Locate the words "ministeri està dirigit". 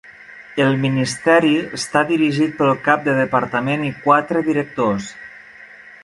0.83-2.55